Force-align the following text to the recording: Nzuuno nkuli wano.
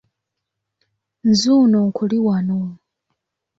Nzuuno 1.29 1.77
nkuli 1.87 2.17
wano. 2.25 2.57